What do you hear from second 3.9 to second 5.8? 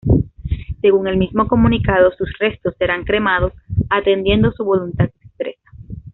"atendiendo su voluntad expresa".